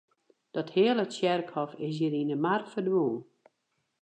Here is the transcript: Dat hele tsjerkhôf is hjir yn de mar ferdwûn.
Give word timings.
Dat 0.55 0.69
hele 0.77 1.03
tsjerkhôf 1.07 1.71
is 1.87 1.93
hjir 1.99 2.13
yn 2.21 2.31
de 2.31 2.37
mar 2.43 2.61
ferdwûn. 2.71 3.17